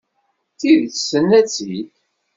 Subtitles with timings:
[0.59, 1.91] Tidet, tenna-tt-id.